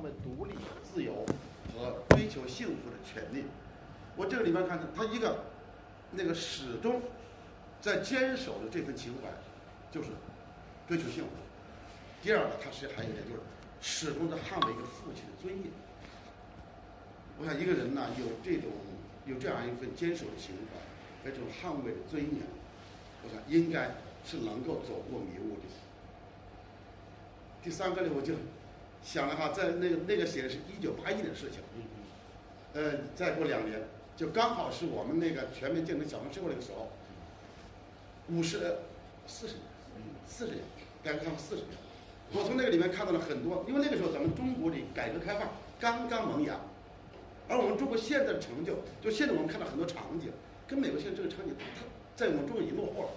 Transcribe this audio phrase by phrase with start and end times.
[0.00, 1.26] 捍卫独立、自由
[1.74, 3.44] 和追求幸福的权利。
[4.16, 5.44] 我这个里面看到，他一个
[6.12, 7.02] 那个始终
[7.82, 9.28] 在坚守的这份情怀，
[9.92, 10.08] 就是
[10.88, 11.30] 追求幸福。
[12.22, 13.40] 第二个，他是还有一点就是
[13.82, 15.70] 始终在捍卫一个父亲的尊严。
[17.38, 18.70] 我想一个人呢，有这种
[19.26, 20.78] 有这样一份坚守的情怀
[21.24, 22.42] 和这种捍卫的尊严，
[23.22, 23.90] 我想应该
[24.24, 25.62] 是能够走过迷雾的。
[27.62, 28.34] 第三个呢，我就
[29.02, 31.60] 想了哈，在那个那个写的是一九八一年的事情，
[32.74, 33.80] 呃，再过两年，
[34.16, 36.90] 就刚好是我们那个全面建成小康社会那个时候，
[38.28, 38.76] 五十
[39.26, 39.64] 四十年，
[40.28, 40.62] 四十年，
[41.02, 41.72] 改革开放四十年，
[42.32, 45.48] 我从那个里面看到了很多，因为那个时候咱们中国的改革开放
[45.80, 46.60] 刚刚萌芽，
[47.48, 50.30] 而我们中国现在的成就，就现在我们看到很多场景，
[50.68, 53.10] 跟美国现在这个场景，它在我们中国已经落后了，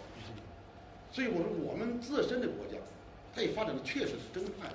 [1.11, 2.77] 所以我说我们自身的国家。
[3.35, 4.69] 它也发展的确实是真快，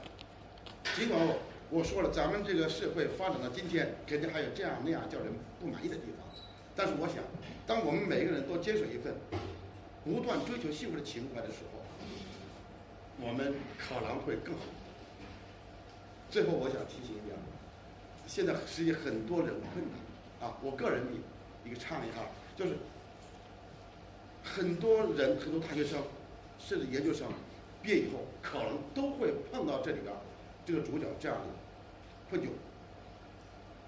[0.98, 1.38] 尽管我
[1.70, 5.28] 我说了，咱们这个社会发展到今天，肯定还有这样那样叫人
[5.60, 6.26] 不满意的地方，
[6.74, 7.22] 但是我想，
[7.68, 9.14] 当我们每个人都坚守一份
[10.04, 11.78] 不断追求幸福的情怀的时候，
[13.24, 14.62] 我们可能会更好。
[16.28, 17.36] 最后，我想提醒一点，
[18.26, 21.12] 现在实际很多人困难啊，我个人的
[21.64, 22.74] 一个倡议哈，就是
[24.42, 26.02] 很多人很多大学生
[26.58, 27.28] 甚至研究生。
[27.80, 30.12] 毕业以后可能都会碰到这里边
[30.68, 31.44] 这个主角这样的
[32.28, 32.48] 困窘，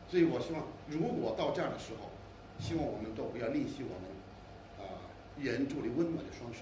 [0.09, 2.09] 所以我希望如果到这样的时候，
[2.59, 4.09] 希望我们都不要吝惜我们
[4.79, 4.89] 啊
[5.37, 6.61] 援助的温暖的双手。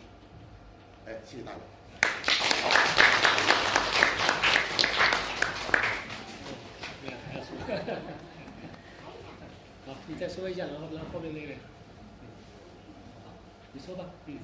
[1.06, 1.58] 哎，谢谢大家。
[9.86, 11.55] 好，你再说一下，然后让后面那个，
[13.72, 14.36] 你说吧，嗯。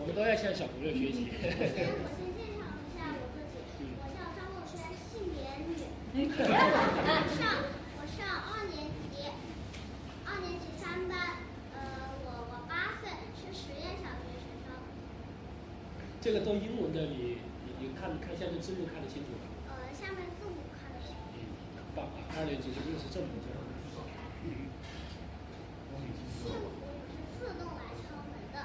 [0.00, 1.28] 我们都要向小朋友学习。
[1.38, 1.70] 先先
[2.34, 3.38] 介绍一下我自
[3.78, 5.38] 己，我叫张梦轩，性别
[6.14, 7.40] 女，我上
[7.96, 8.20] 我上
[8.52, 9.32] 二年级，
[10.28, 11.40] 二年级三班，
[11.72, 14.76] 呃，我我八岁，是实验小学学生。
[16.20, 19.48] 这个都英文的，你你你看看下面字幕看得清楚吗？
[19.72, 21.32] 呃，下面字母看得清楚。
[21.32, 23.48] 嗯，棒啊二年级就认识这么多。
[24.44, 24.68] 嗯。
[26.42, 26.76] 幸福
[27.08, 28.56] 是自动来敲门的。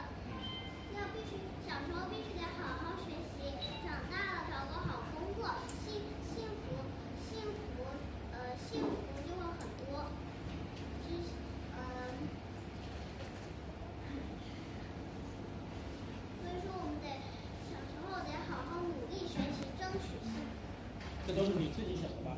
[0.92, 3.56] 要必须小时候必须得好好学习，
[3.88, 5.48] 长大了找个好工作，
[5.86, 6.82] 幸幸福
[7.30, 7.86] 幸福
[8.34, 8.98] 呃幸福
[9.30, 10.10] 就会很多。
[11.06, 11.14] 知
[11.78, 11.78] 呃，
[16.42, 17.06] 所以说我们得
[17.70, 20.50] 小时候得好好努力学习，争取幸福。
[21.27, 22.36] 这都是你自己想的吧？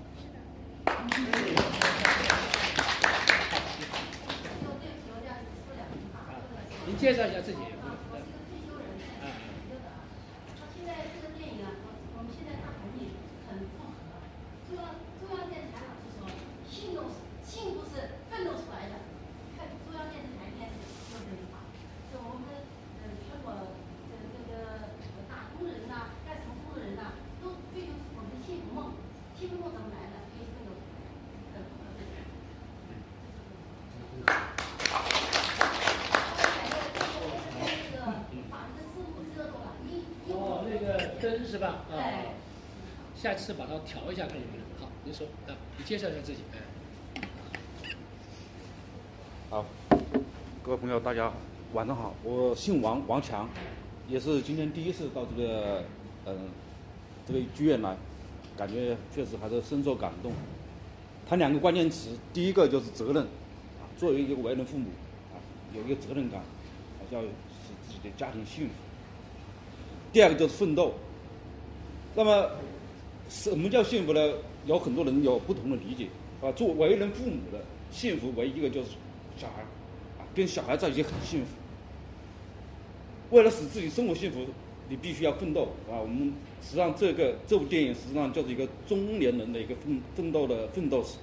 [6.86, 7.79] 您介绍一下自己。
[41.20, 41.84] 是吧？
[41.92, 42.32] 啊，
[43.14, 44.64] 下次把它调一下看有没有。
[44.80, 46.40] 好，您说啊，你介绍一下自己。
[46.54, 47.28] 哎，
[49.50, 49.66] 好，
[50.64, 51.30] 各位朋友，大家
[51.74, 53.50] 晚上好，我姓王，王强，
[54.08, 55.84] 也是今天第一次到这个
[56.26, 56.50] 嗯
[57.28, 57.98] 这个剧院来，
[58.56, 60.32] 感觉确实还是深受感动。
[61.28, 64.88] 他两个关键词，第一个就是责任，啊，作为一个为人父母，
[65.34, 65.36] 啊，
[65.76, 67.28] 有一个责任感，啊，要使
[67.86, 68.74] 自己的家庭幸福。
[70.14, 70.94] 第二个就是奋斗。
[72.20, 72.50] 那么，
[73.30, 74.34] 什么叫幸福呢？
[74.66, 76.10] 有很多人有不同的理解
[76.42, 76.52] 啊。
[76.52, 78.90] 做为人父母的幸福，唯一一个就是
[79.38, 79.62] 小孩，
[80.22, 81.48] 啊，跟小孩在一起很幸福。
[83.30, 84.40] 为了使自己生活幸福，
[84.90, 85.96] 你必须要奋斗啊。
[86.02, 91.20] 我们实际上这个这部电影实际上就是一个中年人的一个奋奋斗的奋斗史，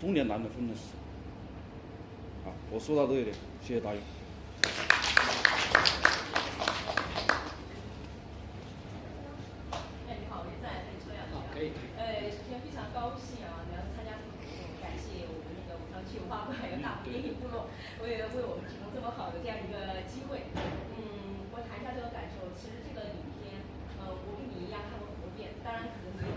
[0.00, 2.48] 中年男人奋斗史。
[2.48, 3.26] 啊，我说到这里，
[3.60, 3.98] 谢谢大家。
[25.82, 25.92] Thank
[26.26, 26.29] you.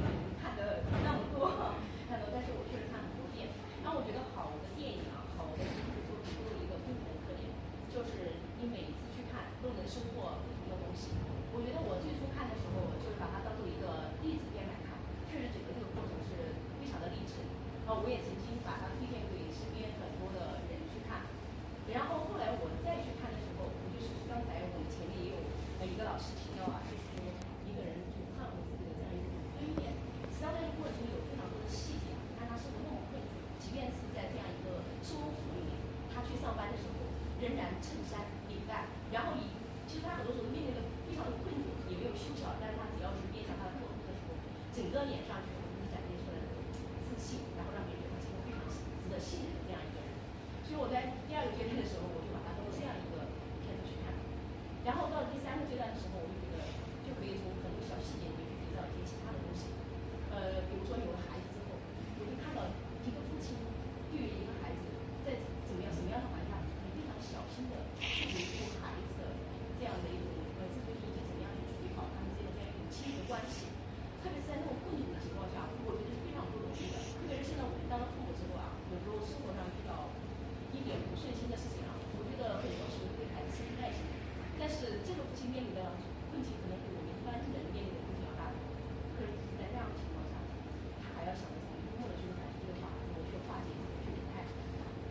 [44.74, 46.50] 整个脸上去部都是展现出来的
[47.06, 50.10] 自信，然后让别人觉得他是一个非常值得信任的这样一个人。
[50.66, 53.22] 所以我在第二个阶段的时候，我就把它当做这样一个
[53.62, 54.10] 片子去看。
[54.82, 56.66] 然后到第三个阶段的时候，我就觉得
[57.06, 59.70] 就可以从很多小细节里面去寻找一些其他的东西。
[60.34, 61.78] 呃，比如说有了孩子之后，
[62.18, 62.66] 我就看到
[63.06, 63.54] 一个父亲
[64.10, 64.82] 对于一个孩子
[65.22, 65.38] 在
[65.70, 66.58] 怎么样什么样的环境下，
[66.98, 69.38] 非常小心的去维护孩子的
[69.78, 70.26] 这样的一种
[70.58, 73.70] 呃自尊心，以及怎么样去处理好他们之间的这样一种亲密关系。
[74.26, 76.98] 特别是在那种困苦的情况下，我觉得是非常不容易的。
[77.20, 80.08] 特别是现在我们当了父母之后啊，有时候生活上遇到
[80.72, 84.00] 一点不顺心的事情啊，我觉得很多时候对孩子失去耐心。
[84.56, 84.72] 但
[85.44, 85.84] 今天你的
[86.32, 88.80] 问题可能会比我们一般人面临的问题要大得多。
[89.20, 90.40] 可是即使在这样的情况下，
[91.04, 94.48] 他还要想着怎么幽默的去跟孩子对话，怎么去化解，怎么去忍耐，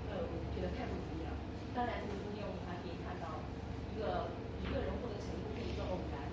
[0.08, 1.36] 呃，我觉得太不容易了。
[1.76, 3.44] 当然，这个中间我们还可以看到
[3.92, 4.32] 一个
[4.64, 6.24] 一个人获得成功的一个偶然、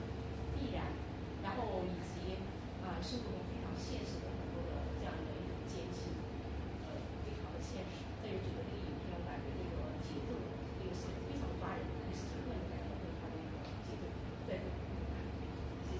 [0.56, 0.96] 必然，
[1.44, 2.40] 然后以及
[2.80, 6.16] 啊生活中非常现实的很多的这样的一种艰辛，
[6.88, 8.00] 呃，非常的现实。
[8.24, 10.40] 在于整个这个影片，我感觉这个节奏，
[10.80, 14.08] 这个是非常抓人的，也是个人感受到它的一个节奏
[14.48, 14.72] 在这里。
[15.88, 15.94] 谢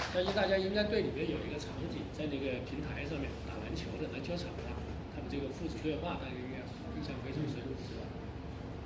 [0.00, 0.06] 谢。
[0.26, 4.74] 相信大家应该对里面有一个场景，在那个平台上面打篮球的篮球场上，
[5.14, 6.58] 他们这个父子对话，大家应该
[6.98, 8.02] 印象非常深，是吧？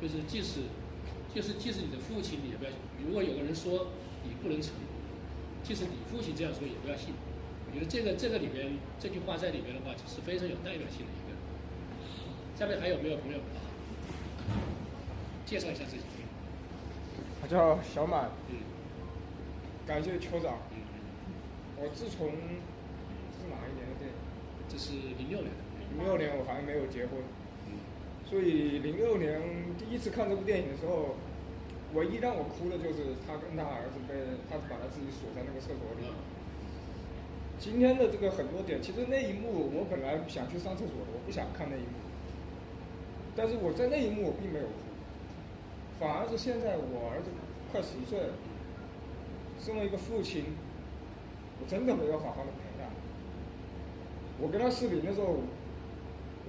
[0.03, 0.69] 就是即使，
[1.35, 2.71] 就是即使你的父亲，你也不要，
[3.01, 3.89] 如果有个人说
[4.23, 5.01] 你不能成功，
[5.65, 7.15] 即使你父亲这样说，也不要信。
[7.17, 11.33] 我觉得这个这个里面这句话在里面的话，是非常有代表性的一个。
[12.59, 13.65] 下面还有没有朋友啊？
[15.47, 16.05] 介绍一下自己。
[17.41, 18.61] 我叫小满，嗯
[19.87, 20.61] 感谢酋长。
[20.77, 20.85] 嗯，
[21.81, 24.17] 我自从是哪一年的电影？
[24.69, 25.65] 这是零六年的。
[25.97, 27.17] 零六年我还没有结婚，
[27.67, 27.81] 嗯
[28.29, 29.41] 所以零六年
[29.79, 31.17] 第一次看这部电影的时候，
[31.95, 34.15] 唯一让我哭的就是他跟他儿子被
[34.49, 36.05] 他把他自己锁在那个厕所里。
[37.59, 41.97] 今天的这个很多点，其实那一幕我本来想去上厕所的，我不想看那一幕，
[43.35, 44.77] 但是我在那一幕我并没有哭，
[45.99, 47.33] 反而是现在我儿子
[47.73, 48.33] 快十岁了，
[49.59, 50.45] 身为一个父亲，
[51.61, 52.89] 我真的没有好好的陪他。
[54.39, 55.37] 我跟他视频的时候，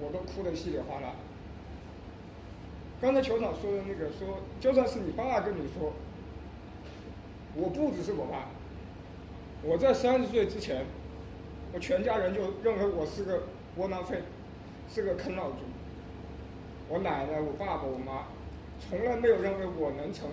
[0.00, 1.14] 我都哭得稀里哗啦。
[3.00, 5.92] 刚才酋长说的那个说，就算是你爸跟你说，
[7.54, 8.48] 我不只是我爸，
[9.62, 10.86] 我在三十岁之前，
[11.72, 13.42] 我全家人就认为我是个
[13.76, 14.22] 窝囊废，
[14.88, 15.58] 是个啃老族。
[16.88, 18.26] 我奶奶、我爸爸、我妈，
[18.80, 20.28] 从来没有认为我能成。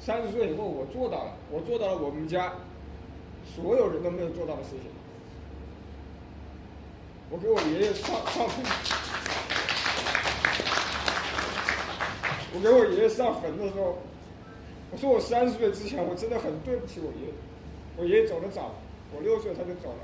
[0.00, 2.54] 三十岁以后，我做到了，我做到了我们家
[3.54, 4.90] 所有人都没有做到的事情。
[7.30, 8.64] 我给我爷爷上上坟，
[12.54, 13.98] 我给我爷爷上坟的时候，
[14.90, 17.32] 我说我三十岁之前，我真的很对不起我爷爷。
[17.96, 18.72] 我爷爷走的早，
[19.14, 19.98] 我六岁他就走了。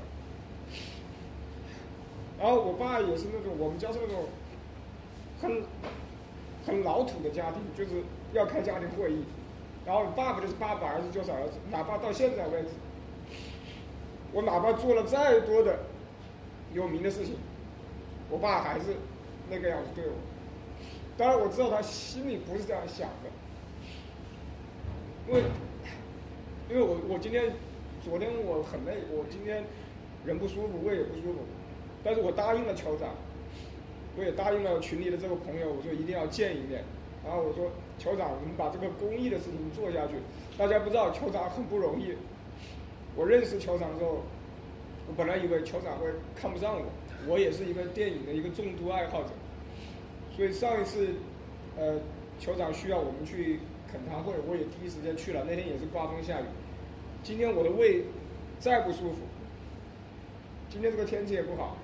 [2.39, 4.25] 然后我爸也是那种，我们家是那种
[5.41, 5.63] 很
[6.67, 9.23] 很老土的家庭，就是要开家庭会议，
[9.87, 12.67] 然后爸爸就是爸爸，儿子就是儿子，哪怕到现在为止，
[14.33, 15.79] 我哪怕做了再多的
[16.73, 17.37] 有名的事情，
[18.29, 18.97] 我爸还是
[19.49, 20.11] 那个样子对我。
[21.17, 23.31] 当然我知道他心里不是这样想的，
[25.29, 25.43] 因为
[26.69, 27.53] 因为我我今天
[28.03, 29.63] 昨天我很累，我今天
[30.25, 31.39] 人不舒服，胃也不舒服，
[32.03, 33.15] 但是我答应了酋长，
[34.17, 36.83] 我也答应了群里的这个朋友，我说一定要见一面。
[37.25, 37.69] 然后我说
[37.99, 40.13] 酋长，我们把这个公益的事情做下去。
[40.57, 42.13] 大家不知道酋长很不容易。
[43.15, 44.21] 我认识酋长之后，
[45.07, 46.85] 我本来以为酋长会看不上我，
[47.27, 49.29] 我也是一个电影的一个重度爱好者。
[50.35, 51.09] 所以上一次，
[51.77, 51.95] 呃，
[52.39, 53.59] 酋长需要我们去
[53.91, 55.43] 恳谈会，我也第一时间去了。
[55.47, 56.45] 那天也是刮风下雨。
[57.23, 58.03] 今天我的胃
[58.59, 59.17] 再不舒服，
[60.69, 61.75] 今天这个天气也不好。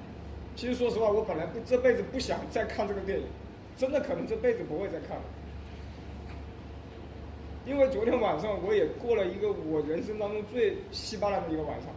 [0.56, 3.26] 其实说实话，我本来不这辈子不想再看这个电影，
[3.78, 5.24] 真的可能这辈子不会再看了。
[7.66, 11.90] 因为昨天晚上我也过了一个我人生当中最稀巴烂的一个晚上。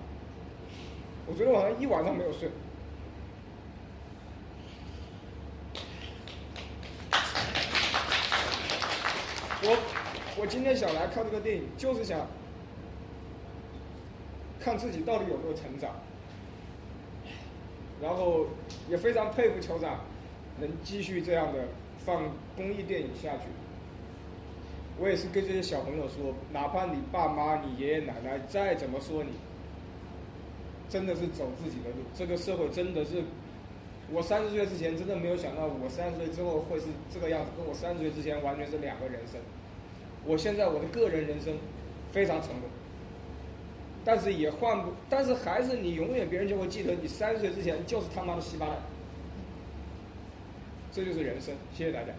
[1.27, 2.49] 我昨天晚上一晚上没有睡。
[9.63, 9.77] 我
[10.39, 12.27] 我今天想来看这个电影，就是想
[14.61, 15.91] 看自己到底有没有成长。
[18.01, 18.47] 然后
[18.89, 19.99] 也非常佩服酋长
[20.61, 21.65] 能继续这样的
[22.05, 22.23] 放
[22.57, 23.45] 公益电影下去。
[24.99, 29.31] 我也是跟这些小朋友说，哪怕你爸妈、你爷爷奶奶再怎么说你，
[30.89, 31.97] 真的是走自己的路。
[32.15, 33.23] 这个社会真的是，
[34.11, 39.39] 我三十岁之前真的没有想到，我三十岁之后会是这个样子，跟我三十岁之前完全是两个人生。
[40.25, 41.55] 我现在我的个人人生
[42.11, 42.63] 非常成功，
[44.03, 48.79] 但是也换不，但是还是你永远别人就会记得你三十岁之前就是他妈的稀巴烂，
[50.97, 51.55] 这就是人生。
[51.77, 52.15] 谢谢大家。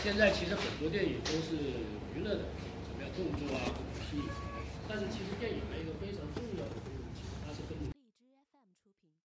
[0.00, 1.56] 现在其实很多电影都是
[2.14, 2.42] 娱乐的，
[2.86, 4.22] 什么呀动作啊、武戏，
[4.88, 6.70] 但是其实电影还有一个非常重要的